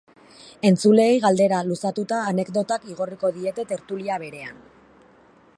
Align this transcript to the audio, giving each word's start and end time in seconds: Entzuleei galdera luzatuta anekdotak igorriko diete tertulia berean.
Entzuleei 0.69 1.19
galdera 1.25 1.59
luzatuta 1.67 2.23
anekdotak 2.31 2.91
igorriko 2.95 3.33
diete 3.39 3.69
tertulia 3.75 4.19
berean. 4.25 4.69